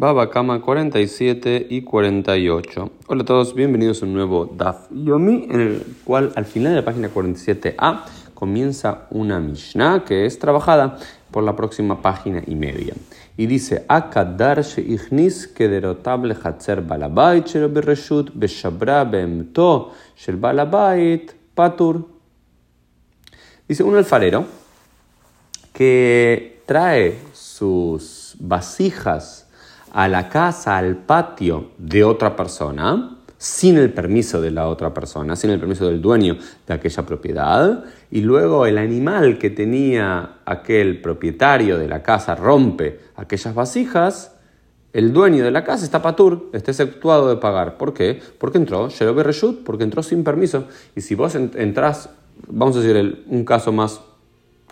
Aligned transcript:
Baba 0.00 0.30
Kama 0.30 0.60
47 0.60 1.66
y 1.70 1.82
48. 1.82 2.90
Hola 3.08 3.22
a 3.22 3.24
todos, 3.24 3.52
bienvenidos 3.52 4.00
a 4.00 4.06
un 4.06 4.14
nuevo 4.14 4.46
Daf 4.46 4.86
Yomi, 4.92 5.48
en 5.50 5.60
el 5.60 5.86
cual 6.04 6.32
al 6.36 6.44
final 6.44 6.70
de 6.70 6.76
la 6.76 6.84
página 6.84 7.12
47a 7.12 8.04
comienza 8.32 9.08
una 9.10 9.40
Mishnah 9.40 10.04
que 10.04 10.24
es 10.24 10.38
trabajada 10.38 11.00
por 11.32 11.42
la 11.42 11.56
próxima 11.56 12.00
página 12.00 12.44
y 12.46 12.54
media. 12.54 12.94
Y 13.36 13.46
dice: 13.46 13.86
Akadar 13.88 14.62
she'ichnis 14.62 15.48
kederotable 15.48 16.36
hatzer 16.44 16.80
balabait 16.80 17.44
shel 17.44 17.66
bereshut 17.66 18.30
beshabra 18.32 19.02
beemto 19.02 19.94
shel 20.14 20.36
balabait 20.36 21.32
patur. 21.56 22.06
Dice 23.66 23.82
un 23.82 23.96
alfarero 23.96 24.44
que 25.72 26.62
trae 26.66 27.18
sus 27.32 28.36
vasijas 28.38 29.47
a 29.92 30.08
la 30.08 30.28
casa, 30.28 30.76
al 30.76 30.96
patio 30.96 31.70
de 31.78 32.04
otra 32.04 32.36
persona, 32.36 33.16
sin 33.38 33.78
el 33.78 33.92
permiso 33.92 34.40
de 34.40 34.50
la 34.50 34.68
otra 34.68 34.92
persona, 34.92 35.36
sin 35.36 35.50
el 35.50 35.60
permiso 35.60 35.86
del 35.86 36.02
dueño 36.02 36.36
de 36.66 36.74
aquella 36.74 37.06
propiedad, 37.06 37.84
y 38.10 38.20
luego 38.22 38.66
el 38.66 38.78
animal 38.78 39.38
que 39.38 39.50
tenía 39.50 40.38
aquel 40.44 41.00
propietario 41.00 41.78
de 41.78 41.88
la 41.88 42.02
casa 42.02 42.34
rompe 42.34 43.00
aquellas 43.16 43.54
vasijas, 43.54 44.34
el 44.92 45.12
dueño 45.12 45.44
de 45.44 45.50
la 45.50 45.64
casa 45.64 45.84
está 45.84 46.02
patur, 46.02 46.50
está 46.52 46.70
exceptuado 46.70 47.28
de 47.28 47.36
pagar. 47.36 47.76
¿Por 47.76 47.92
qué? 47.92 48.20
Porque 48.38 48.58
entró, 48.58 48.88
Reshut, 48.88 49.62
porque 49.62 49.84
entró 49.84 50.02
sin 50.02 50.24
permiso. 50.24 50.64
Y 50.96 51.02
si 51.02 51.14
vos 51.14 51.34
entras, 51.34 52.10
vamos 52.48 52.76
a 52.76 52.80
decir 52.80 53.24
un 53.28 53.44
caso 53.44 53.70
más 53.70 54.00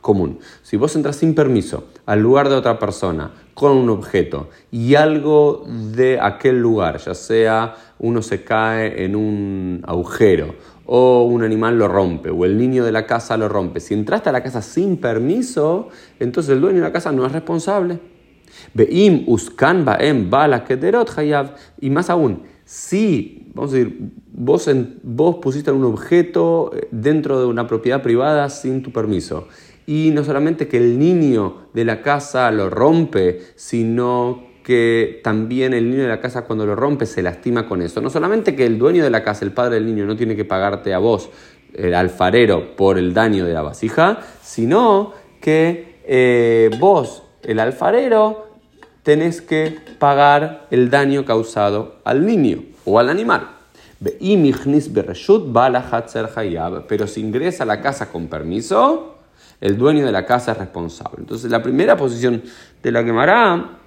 común. 0.06 0.38
Si 0.62 0.77
vos 0.77 0.95
entras 0.95 1.16
sin 1.16 1.34
permiso 1.34 1.88
al 2.06 2.20
lugar 2.20 2.48
de 2.48 2.55
otra 2.55 2.78
persona 2.78 3.33
con 3.55 3.77
un 3.77 3.91
objeto 3.91 4.51
y 4.70 4.95
algo 4.95 5.65
de 5.66 6.20
aquel 6.20 6.60
lugar, 6.60 6.98
ya 6.98 7.12
sea 7.12 7.74
uno 7.98 8.23
se 8.23 8.45
cae 8.45 9.04
en 9.04 9.16
un 9.16 9.82
agujero 9.85 10.54
o 10.85 11.24
un 11.24 11.43
animal 11.43 11.76
lo 11.76 11.88
rompe 11.88 12.30
o 12.30 12.45
el 12.45 12.57
niño 12.57 12.85
de 12.85 12.93
la 12.93 13.04
casa 13.04 13.37
lo 13.37 13.48
rompe, 13.48 13.80
si 13.80 13.95
entraste 13.95 14.29
a 14.29 14.32
la 14.32 14.45
casa 14.45 14.63
sin 14.63 14.98
permiso, 14.98 15.88
entonces 16.20 16.52
el 16.52 16.60
dueño 16.60 16.76
de 16.76 16.85
la 16.85 16.93
casa 16.93 17.10
no 17.10 17.26
es 17.26 17.32
responsable. 17.32 17.98
Beim 18.74 19.24
uskan 19.26 19.85
baem 19.85 20.30
bala 20.30 20.63
kederot 20.65 21.10
Y 21.80 21.91
más 21.91 22.10
aún, 22.10 22.45
si, 22.65 23.51
vamos 23.54 23.73
a 23.73 23.76
decir, 23.76 24.13
vos, 24.32 24.70
vos 25.02 25.37
pusiste 25.43 25.73
un 25.73 25.85
objeto 25.85 26.70
dentro 26.93 27.41
de 27.41 27.46
una 27.46 27.66
propiedad 27.66 28.02
privada 28.02 28.48
sin 28.48 28.82
tu 28.82 28.93
permiso 28.93 29.48
y 29.87 30.10
no 30.10 30.24
solamente 30.24 30.66
que 30.66 30.79
el 30.79 30.98
niño 30.98 31.68
de 31.73 31.84
la 31.84 32.02
casa 32.02 32.51
lo 32.51 32.68
rompe, 32.68 33.40
sino 33.54 34.45
que 34.65 35.20
también 35.23 35.74
el 35.74 35.88
niño 35.88 36.02
de 36.02 36.09
la 36.09 36.20
casa 36.20 36.42
cuando 36.42 36.66
lo 36.66 36.74
rompe 36.74 37.06
se 37.06 37.23
lastima 37.23 37.68
con 37.68 37.82
eso. 37.82 38.01
No 38.01 38.10
solamente 38.10 38.57
que 38.57 38.66
el 38.66 38.79
dueño 38.79 39.04
de 39.04 39.10
la 39.10 39.23
casa, 39.23 39.45
el 39.45 39.52
padre 39.52 39.76
del 39.76 39.87
niño, 39.87 40.04
no 40.07 40.16
tiene 40.16 40.34
que 40.34 40.45
pagarte 40.45 40.92
a 40.92 40.98
vos, 40.98 41.30
el 41.73 41.95
alfarero, 41.95 42.74
por 42.74 42.98
el 42.98 43.14
daño 43.14 43.45
de 43.45 43.52
la 43.52 43.62
vasija, 43.62 44.18
sino 44.42 45.12
que 45.40 46.01
eh, 46.04 46.70
vos, 46.80 47.23
el 47.45 47.60
alfarero, 47.60 48.48
tenés 49.04 49.40
que 49.40 49.79
pagar 50.01 50.66
el 50.73 50.90
daño 50.90 51.24
causado 51.24 52.01
al 52.02 52.26
niño 52.26 52.64
o 52.84 52.98
al 52.98 53.09
animal. 53.09 53.51
Pero 56.88 57.07
si 57.07 57.20
ingresa 57.20 57.62
a 57.62 57.66
la 57.66 57.80
casa 57.80 58.10
con 58.10 58.26
permiso, 58.26 59.15
el 59.60 59.76
dueño 59.76 60.04
de 60.04 60.12
la 60.12 60.26
casa 60.26 60.52
es 60.52 60.59
responsable. 60.59 61.18
Entonces, 61.18 61.51
la 61.51 61.62
primera 61.62 61.96
posición 61.96 62.43
de 62.82 62.93
la 62.93 63.04
quemará 63.04 63.79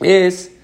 es, 0.00 0.56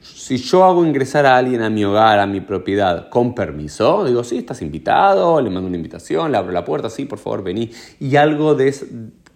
si 0.00 0.36
yo 0.36 0.64
hago 0.64 0.84
ingresar 0.84 1.26
a 1.26 1.36
alguien 1.36 1.62
a 1.62 1.70
mi 1.70 1.84
hogar, 1.84 2.18
a 2.18 2.26
mi 2.26 2.40
propiedad, 2.40 3.08
con 3.08 3.34
permiso, 3.34 4.04
digo, 4.04 4.24
sí, 4.24 4.38
estás 4.38 4.62
invitado, 4.62 5.40
le 5.40 5.50
mando 5.50 5.68
una 5.68 5.76
invitación, 5.76 6.32
le 6.32 6.38
abro 6.38 6.52
la 6.52 6.64
puerta, 6.64 6.90
sí, 6.90 7.04
por 7.04 7.18
favor, 7.18 7.42
vení, 7.42 7.70
y 8.00 8.16
algo 8.16 8.54
de 8.54 8.74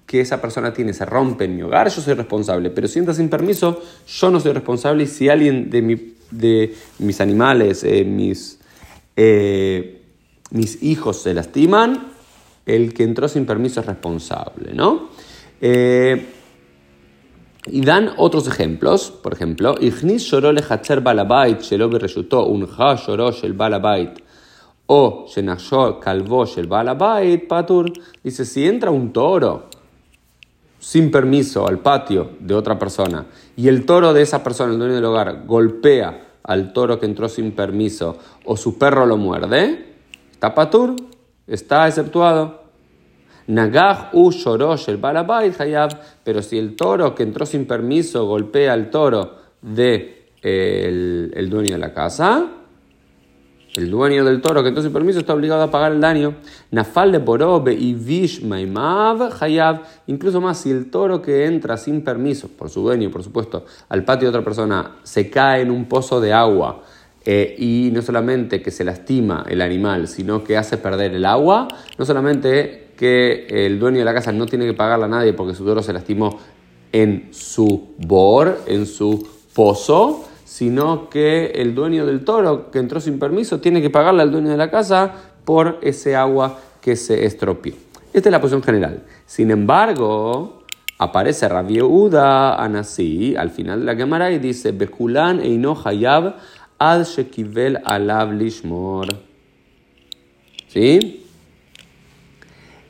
que 0.06 0.20
esa 0.20 0.42
persona 0.42 0.74
tiene 0.74 0.92
se 0.92 1.06
rompe 1.06 1.44
en 1.46 1.56
mi 1.56 1.62
hogar, 1.62 1.88
yo 1.88 2.02
soy 2.02 2.12
responsable. 2.12 2.68
Pero 2.68 2.86
si 2.86 2.98
entra 2.98 3.14
sin 3.14 3.30
permiso, 3.30 3.80
yo 4.06 4.30
no 4.30 4.40
soy 4.40 4.52
responsable. 4.52 5.04
Y 5.04 5.06
si 5.06 5.30
alguien 5.30 5.70
de, 5.70 5.80
mi, 5.80 6.14
de 6.30 6.74
mis 6.98 7.20
animales, 7.22 7.82
eh, 7.82 8.04
mis, 8.04 8.58
eh, 9.16 10.02
mis 10.50 10.82
hijos 10.82 11.22
se 11.22 11.32
lastiman, 11.32 12.11
el 12.66 12.94
que 12.94 13.04
entró 13.04 13.28
sin 13.28 13.46
permiso 13.46 13.80
es 13.80 13.86
responsable, 13.86 14.72
¿no? 14.74 15.08
Eh, 15.60 16.26
y 17.66 17.80
dan 17.82 18.10
otros 18.16 18.48
ejemplos, 18.48 19.10
por 19.10 19.32
ejemplo, 19.32 19.76
Ignis 19.80 20.28
lloró 20.28 20.52
le 20.52 20.62
balabait, 21.00 21.60
shelo 21.60 21.88
resultó 21.90 22.46
un 22.46 22.68
ha 22.76 22.96
lloró 22.96 23.30
el 23.42 23.52
balabait, 23.52 24.18
o 24.86 25.26
shenashó 25.28 26.00
calvó 26.00 26.44
el 26.56 26.66
balabait, 26.66 27.46
patur, 27.46 27.92
dice, 28.22 28.44
si 28.44 28.66
entra 28.66 28.90
un 28.90 29.12
toro 29.12 29.68
sin 30.80 31.12
permiso 31.12 31.68
al 31.68 31.78
patio 31.78 32.30
de 32.40 32.54
otra 32.54 32.76
persona 32.76 33.26
y 33.56 33.68
el 33.68 33.86
toro 33.86 34.12
de 34.12 34.22
esa 34.22 34.42
persona, 34.42 34.72
el 34.72 34.78
dueño 34.80 34.96
del 34.96 35.04
hogar, 35.04 35.44
golpea 35.46 36.32
al 36.42 36.72
toro 36.72 36.98
que 36.98 37.06
entró 37.06 37.28
sin 37.28 37.52
permiso 37.52 38.18
o 38.44 38.56
su 38.56 38.76
perro 38.76 39.06
lo 39.06 39.16
muerde, 39.16 39.94
está 40.32 40.52
patur, 40.52 40.96
está 41.46 41.88
exceptuado. 41.88 42.62
Nagaj 43.46 44.10
u 44.12 44.30
shorosh 44.30 44.88
el 44.88 44.98
balabait 44.98 45.58
hayab, 45.60 45.90
pero 46.24 46.42
si 46.42 46.58
el 46.58 46.76
toro 46.76 47.14
que 47.14 47.22
entró 47.24 47.44
sin 47.44 47.66
permiso 47.66 48.26
golpea 48.26 48.72
al 48.72 48.90
toro 48.90 49.36
de 49.60 50.30
el, 50.42 51.48
dueño 51.50 51.72
de 51.72 51.78
la 51.78 51.92
casa, 51.92 52.48
el 53.74 53.90
dueño 53.90 54.24
del 54.24 54.40
toro 54.40 54.62
que 54.62 54.68
entró 54.68 54.82
sin 54.82 54.92
permiso 54.92 55.18
está 55.18 55.34
obligado 55.34 55.62
a 55.62 55.70
pagar 55.70 55.92
el 55.92 56.00
daño. 56.00 56.36
Nafal 56.70 57.10
de 57.10 57.18
borobe 57.18 57.74
y 57.74 57.94
vish 57.94 58.44
maimav 58.44 59.32
hayab, 59.40 59.82
incluso 60.06 60.40
más 60.40 60.58
si 60.58 60.70
el 60.70 60.90
toro 60.90 61.20
que 61.20 61.46
entra 61.46 61.76
sin 61.76 62.04
permiso, 62.04 62.48
por 62.48 62.70
su 62.70 62.82
dueño, 62.82 63.10
por 63.10 63.24
supuesto, 63.24 63.64
al 63.88 64.04
patio 64.04 64.26
de 64.26 64.36
otra 64.36 64.44
persona, 64.44 64.98
se 65.02 65.30
cae 65.30 65.62
en 65.62 65.70
un 65.70 65.86
pozo 65.86 66.20
de 66.20 66.32
agua 66.32 66.82
eh, 67.24 67.54
y 67.58 67.90
no 67.92 68.02
solamente 68.02 68.62
que 68.62 68.70
se 68.70 68.84
lastima 68.84 69.44
el 69.48 69.60
animal, 69.62 70.08
sino 70.08 70.42
que 70.42 70.56
hace 70.56 70.78
perder 70.78 71.14
el 71.14 71.24
agua, 71.24 71.68
no 71.98 72.04
solamente 72.04 72.88
que 72.96 73.46
el 73.48 73.78
dueño 73.78 73.98
de 73.98 74.04
la 74.04 74.14
casa 74.14 74.32
no 74.32 74.46
tiene 74.46 74.66
que 74.66 74.74
pagarle 74.74 75.04
a 75.06 75.08
nadie 75.08 75.32
porque 75.32 75.54
su 75.54 75.64
toro 75.64 75.82
se 75.82 75.92
lastimó 75.92 76.38
en 76.92 77.28
su 77.30 77.94
bor, 77.98 78.60
en 78.66 78.86
su 78.86 79.26
pozo, 79.54 80.24
sino 80.44 81.08
que 81.08 81.46
el 81.54 81.74
dueño 81.74 82.04
del 82.06 82.24
toro 82.24 82.70
que 82.70 82.78
entró 82.78 83.00
sin 83.00 83.18
permiso 83.18 83.60
tiene 83.60 83.80
que 83.80 83.90
pagarle 83.90 84.22
al 84.22 84.30
dueño 84.30 84.50
de 84.50 84.56
la 84.56 84.70
casa 84.70 85.12
por 85.44 85.78
ese 85.82 86.14
agua 86.14 86.58
que 86.80 86.96
se 86.96 87.24
estropeó. 87.24 87.74
Esta 88.12 88.28
es 88.28 88.32
la 88.32 88.40
posición 88.40 88.62
general. 88.62 89.04
Sin 89.24 89.50
embargo, 89.50 90.64
aparece 90.98 91.48
Rabbi 91.48 91.80
Uda 91.80 92.62
Anasí 92.62 93.34
al 93.36 93.50
final 93.50 93.80
de 93.80 93.86
la 93.86 93.96
cámara 93.96 94.30
y 94.30 94.38
dice: 94.38 94.72
Bekulan 94.72 95.40
eino 95.40 95.76
hayab 95.82 96.36
ad 96.90 97.04
shekivel 97.04 97.78
alav 97.84 98.32
lishmor. 98.32 99.06
¿Sí? 100.68 101.24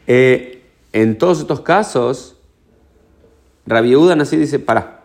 Eh, 0.07 0.63
en 0.93 1.19
todos 1.19 1.41
estos 1.41 1.61
casos, 1.61 2.37
Rabbi 3.67 3.91
Yehuda 3.91 4.15
así 4.15 4.37
dice, 4.37 4.59
para, 4.59 5.05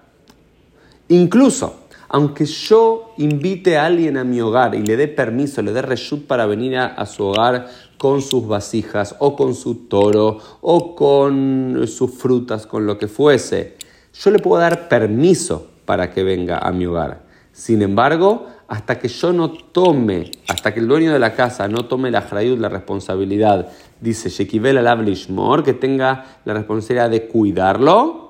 incluso, 1.09 1.81
aunque 2.07 2.45
yo 2.45 3.13
invite 3.17 3.77
a 3.77 3.85
alguien 3.85 4.17
a 4.17 4.23
mi 4.23 4.39
hogar 4.39 4.73
y 4.75 4.83
le 4.83 4.95
dé 4.95 5.07
permiso, 5.07 5.61
le 5.61 5.73
dé 5.73 5.81
reshut 5.81 6.25
para 6.25 6.45
venir 6.45 6.77
a, 6.77 7.05
su 7.05 7.25
hogar 7.25 7.67
con 7.97 8.21
sus 8.21 8.47
vasijas 8.47 9.15
o 9.19 9.35
con 9.35 9.53
su 9.53 9.87
toro 9.87 10.39
o 10.61 10.95
con 10.95 11.85
sus 11.87 12.11
frutas, 12.11 12.65
con 12.65 12.85
lo 12.85 12.97
que 12.97 13.07
fuese, 13.07 13.75
yo 14.13 14.31
le 14.31 14.39
puedo 14.39 14.61
dar 14.61 14.87
permiso 14.87 15.67
para 15.85 16.11
que 16.11 16.23
venga 16.23 16.57
a 16.59 16.71
mi 16.71 16.85
hogar. 16.85 17.27
Sin 17.51 17.81
embargo, 17.81 18.47
hasta 18.67 18.99
que 18.99 19.07
yo 19.07 19.31
no 19.31 19.51
tome, 19.51 20.31
hasta 20.47 20.73
que 20.73 20.81
el 20.81 20.87
dueño 20.87 21.13
de 21.13 21.19
la 21.19 21.33
casa 21.33 21.67
no 21.67 21.85
tome 21.85 22.11
la 22.11 22.27
la 22.31 22.69
responsabilidad, 22.69 23.69
dice 24.01 24.29
Shekivel 24.29 24.77
al 24.77 25.63
que 25.63 25.73
tenga 25.73 26.39
la 26.43 26.53
responsabilidad 26.53 27.09
de 27.09 27.27
cuidarlo. 27.27 28.27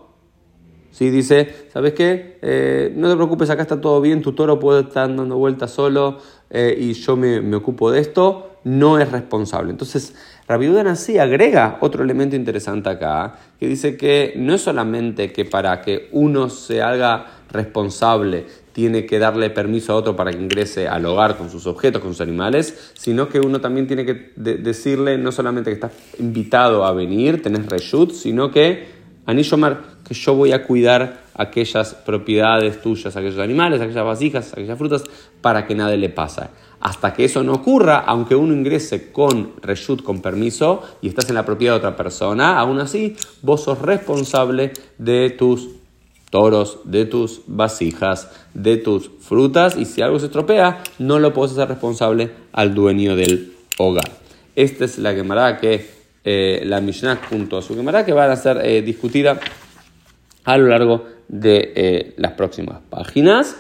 Sí, 0.91 1.09
dice, 1.11 1.67
¿sabes 1.71 1.93
qué? 1.93 2.39
Eh, 2.41 2.91
no 2.95 3.09
te 3.09 3.15
preocupes, 3.15 3.49
acá 3.49 3.61
está 3.61 3.79
todo 3.79 4.01
bien, 4.01 4.21
tu 4.21 4.33
toro 4.33 4.59
puede 4.59 4.81
estar 4.81 5.15
dando 5.15 5.37
vueltas 5.37 5.71
solo 5.71 6.17
eh, 6.49 6.75
y 6.79 6.93
yo 6.93 7.15
me, 7.15 7.55
ocupo 7.55 7.91
de 7.91 7.99
esto, 7.99 8.57
no 8.63 8.99
es 8.99 9.11
responsable. 9.11 9.71
Entonces, 9.71 10.15
Rabiudan 10.47 10.87
así 10.87 11.17
agrega 11.17 11.77
otro 11.81 12.03
elemento 12.03 12.35
interesante 12.35 12.89
acá, 12.89 13.37
que 13.59 13.67
dice 13.67 13.97
que 13.97 14.33
no 14.37 14.53
es 14.55 14.61
solamente 14.61 15.31
que 15.31 15.45
para 15.45 15.81
que 15.81 16.09
uno 16.13 16.49
se 16.49 16.81
haga 16.81 17.27
responsable 17.51 18.45
tiene 18.77 19.07
que 19.07 19.18
darle 19.18 19.50
permiso 19.50 19.91
a 19.91 19.95
otro 19.95 20.15
para 20.15 20.29
que 20.29 20.38
ingrese 20.38 20.88
al 20.88 21.03
hogar 21.07 21.35
con 21.35 21.50
sus 21.50 21.65
objetos, 21.65 22.00
con 22.00 22.12
sus 22.12 22.21
animales, 22.21 22.91
sino 22.94 23.27
que 23.27 23.39
uno 23.39 23.59
también 23.59 23.88
tiene 23.88 24.06
que 24.06 24.33
decirle 24.35 25.18
no 25.18 25.31
solamente 25.31 25.71
que 25.71 25.74
estás 25.74 25.94
invitado 26.19 26.85
a 26.85 26.94
venir, 26.94 27.41
tenés 27.41 27.65
reshut, 27.65 28.12
sino 28.12 28.51
que 28.51 28.85
Anillomer, 29.25 29.77
que 30.07 30.13
yo 30.13 30.35
voy 30.35 30.51
a 30.51 30.63
cuidar 30.63 31.24
aquellas 31.33 31.95
propiedades 31.95 32.79
tuyas, 32.79 33.18
aquellos 33.18 33.39
animales, 33.39 33.81
aquellas 33.81 34.06
vasijas, 34.06 34.53
aquellas 34.53 34.77
frutas, 34.77 35.06
para 35.41 35.65
que 35.65 35.73
nada 35.73 35.95
le 35.95 36.09
pase. 36.09 36.44
Hasta 36.80 37.13
que 37.13 37.25
eso 37.25 37.41
no 37.41 37.53
ocurra, 37.53 38.03
aunque 38.06 38.35
uno 38.35 38.53
ingrese 38.53 39.12
con 39.12 39.53
reshut, 39.59 40.03
con 40.03 40.21
permiso, 40.21 40.83
y 41.01 41.07
estás 41.07 41.27
en 41.30 41.35
la 41.35 41.45
propiedad 41.47 41.73
de 41.73 41.80
otra 41.80 41.95
persona, 41.95 42.59
aún 42.59 42.80
así 42.80 43.15
vos 43.41 43.63
sos 43.63 43.81
responsable 43.81 44.71
de 45.00 45.31
tus 45.31 45.68
toros, 46.29 46.79
de 46.83 47.06
tus 47.06 47.41
vasijas, 47.47 48.29
de 48.53 48.77
tus 48.77 49.09
frutas, 49.19 49.77
y 49.77 49.85
si 49.85 50.01
algo 50.01 50.19
se 50.19 50.25
estropea, 50.25 50.83
no 51.00 51.19
lo 51.19 51.33
puedes 51.33 51.53
hacer 51.53 51.69
responsable 51.69 52.31
al 52.51 52.74
dueño 52.74 53.15
del 53.15 53.53
hogar. 53.77 54.12
Esta 54.56 54.85
es 54.85 54.97
la 54.97 55.13
Gemara 55.13 55.57
que 55.57 55.85
eh, 56.24 56.63
la 56.65 56.81
Mishnah 56.81 57.19
junto 57.29 57.57
a 57.57 57.62
su 57.62 57.75
Gemara 57.75 58.06
que 58.06 58.12
van 58.12 58.31
a 58.31 58.35
ser 58.35 58.59
eh, 58.63 58.81
discutidas 58.81 59.39
a 60.44 60.57
lo 60.57 60.68
largo 60.68 61.06
de 61.27 61.74
eh, 61.75 62.13
las 62.18 62.33
próximas 62.33 62.80
páginas. 62.89 63.56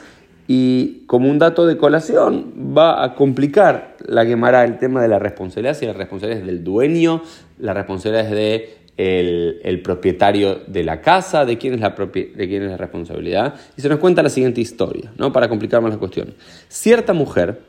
Y 0.49 1.05
como 1.07 1.29
un 1.29 1.39
dato 1.39 1.65
de 1.65 1.77
colación, 1.77 2.53
va 2.75 3.03
a 3.03 3.15
complicar 3.15 3.97
la 4.05 4.25
Gemara 4.25 4.63
el 4.63 4.79
tema 4.79 5.01
de 5.01 5.09
la 5.09 5.19
responsabilidad, 5.19 5.75
si 5.75 5.85
la 5.85 5.93
responsabilidad 5.93 6.41
es 6.41 6.47
del 6.47 6.63
dueño, 6.63 7.21
la 7.59 7.73
responsabilidad 7.73 8.25
es 8.25 8.31
de 8.31 8.76
el, 8.97 9.81
propietario 9.83 10.61
de 10.67 10.83
la 10.83 11.01
casa, 11.01 11.45
de 11.45 11.57
quién, 11.57 11.73
es 11.75 11.79
la 11.79 12.77
responsabilidad. 12.77 13.55
Y 13.77 13.81
se 13.81 13.89
nos 13.89 13.99
cuenta 13.99 14.23
la 14.23 14.29
siguiente 14.29 14.59
historia, 14.59 15.13
¿no? 15.17 15.31
para 15.31 15.47
complicar 15.47 15.81
más 15.81 15.91
la 15.91 15.99
cuestión. 15.99 16.33
Cierta 16.67 17.13
mujer 17.13 17.61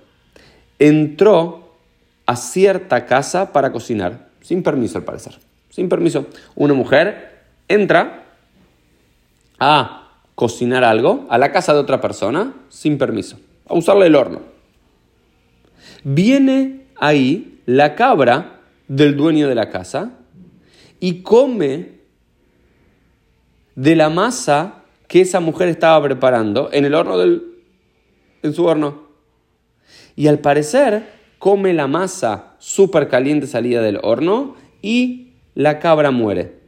entró 0.78 1.74
a 2.26 2.36
cierta 2.36 3.04
casa 3.06 3.52
para 3.52 3.72
cocinar, 3.72 4.28
sin 4.40 4.62
permiso 4.62 4.98
al 4.98 5.04
parecer, 5.04 5.34
sin 5.70 5.88
permiso. 5.88 6.26
Una 6.54 6.74
mujer 6.74 7.38
entra 7.68 8.24
a 9.58 10.12
cocinar 10.34 10.84
algo 10.84 11.26
a 11.28 11.36
la 11.36 11.52
casa 11.52 11.74
de 11.74 11.80
otra 11.80 12.00
persona 12.00 12.54
sin 12.68 12.96
permiso, 12.96 13.38
a 13.66 13.74
usarle 13.74 14.06
el 14.06 14.14
horno. 14.14 14.40
Viene 16.04 16.86
ahí 16.96 17.60
la 17.66 17.94
cabra 17.94 18.60
del 18.86 19.16
dueño 19.16 19.48
de 19.48 19.54
la 19.54 19.68
casa 19.68 20.17
y 21.00 21.22
come 21.22 21.98
de 23.74 23.96
la 23.96 24.10
masa 24.10 24.82
que 25.06 25.20
esa 25.20 25.40
mujer 25.40 25.68
estaba 25.68 26.02
preparando 26.02 26.68
en 26.72 26.84
el 26.84 26.94
horno 26.94 27.18
del, 27.18 27.42
en 28.42 28.52
su 28.52 28.64
horno. 28.64 29.08
Y 30.16 30.26
al 30.26 30.40
parecer 30.40 31.08
come 31.38 31.72
la 31.72 31.86
masa 31.86 32.56
súper 32.58 33.08
caliente 33.08 33.46
salida 33.46 33.80
del 33.80 34.00
horno 34.02 34.56
y 34.82 35.34
la 35.54 35.78
cabra 35.78 36.10
muere. 36.10 36.58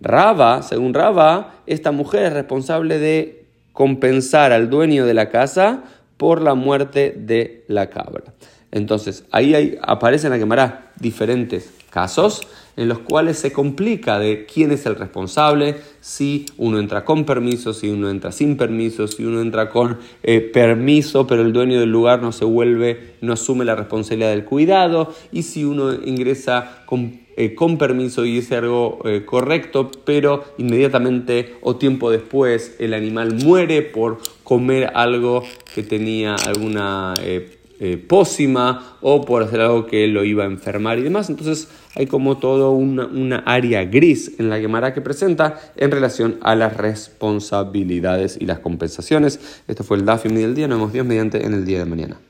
Raba, 0.00 0.62
según 0.62 0.94
Raba, 0.94 1.62
esta 1.66 1.92
mujer 1.92 2.24
es 2.24 2.32
responsable 2.32 2.98
de 2.98 3.46
compensar 3.72 4.52
al 4.52 4.68
dueño 4.68 5.06
de 5.06 5.14
la 5.14 5.30
casa 5.30 5.84
por 6.16 6.42
la 6.42 6.54
muerte 6.54 7.14
de 7.16 7.64
la 7.68 7.88
cabra. 7.88 8.34
Entonces, 8.72 9.24
ahí 9.30 9.78
aparecen 9.82 10.28
en 10.28 10.32
la 10.32 10.38
quemará 10.38 10.92
diferentes 10.98 11.70
casos 11.90 12.42
en 12.76 12.88
los 12.88 13.00
cuales 13.00 13.38
se 13.38 13.52
complica 13.52 14.18
de 14.18 14.46
quién 14.46 14.72
es 14.72 14.86
el 14.86 14.96
responsable, 14.96 15.76
si 16.00 16.46
uno 16.56 16.78
entra 16.78 17.04
con 17.04 17.24
permiso, 17.24 17.74
si 17.74 17.90
uno 17.90 18.08
entra 18.08 18.32
sin 18.32 18.56
permiso, 18.56 19.06
si 19.06 19.24
uno 19.24 19.40
entra 19.40 19.68
con 19.68 19.98
eh, 20.22 20.40
permiso, 20.40 21.26
pero 21.26 21.42
el 21.42 21.52
dueño 21.52 21.78
del 21.80 21.90
lugar 21.90 22.22
no 22.22 22.32
se 22.32 22.44
vuelve, 22.44 23.14
no 23.20 23.34
asume 23.34 23.64
la 23.64 23.74
responsabilidad 23.74 24.30
del 24.30 24.44
cuidado, 24.44 25.14
y 25.32 25.42
si 25.42 25.64
uno 25.64 25.92
ingresa 25.92 26.82
con 26.86 27.20
eh, 27.34 27.54
con 27.54 27.78
permiso 27.78 28.26
y 28.26 28.36
es 28.36 28.52
algo 28.52 28.98
eh, 29.06 29.24
correcto, 29.24 29.90
pero 30.04 30.44
inmediatamente 30.58 31.54
o 31.62 31.76
tiempo 31.76 32.10
después 32.10 32.76
el 32.78 32.92
animal 32.92 33.34
muere 33.42 33.80
por 33.80 34.18
comer 34.44 34.90
algo 34.94 35.42
que 35.74 35.82
tenía 35.82 36.34
alguna 36.34 37.14
eh, 37.84 37.96
pócima 37.96 38.96
o 39.00 39.24
por 39.24 39.42
hacer 39.42 39.60
algo 39.60 39.86
que 39.86 40.06
lo 40.06 40.22
iba 40.22 40.44
a 40.44 40.46
enfermar 40.46 41.00
y 41.00 41.02
demás. 41.02 41.28
Entonces 41.30 41.66
hay 41.96 42.06
como 42.06 42.38
todo 42.38 42.70
una, 42.70 43.06
una 43.06 43.38
área 43.38 43.84
gris 43.84 44.36
en 44.38 44.50
la 44.50 44.60
Gemara 44.60 44.94
que 44.94 45.00
presenta 45.00 45.58
en 45.76 45.90
relación 45.90 46.38
a 46.42 46.54
las 46.54 46.76
responsabilidades 46.76 48.38
y 48.40 48.46
las 48.46 48.60
compensaciones. 48.60 49.40
Esto 49.66 49.82
fue 49.82 49.96
el 49.96 50.04
Dafim 50.04 50.32
del 50.32 50.54
día. 50.54 50.68
Nos 50.68 50.78
vemos 50.78 50.92
Dios 50.92 51.04
mediante 51.04 51.44
en 51.44 51.54
el 51.54 51.64
día 51.64 51.80
de 51.80 51.86
mañana. 51.86 52.20